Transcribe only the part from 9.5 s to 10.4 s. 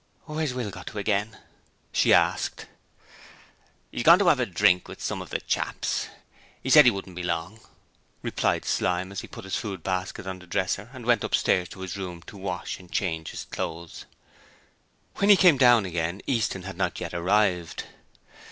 food basket on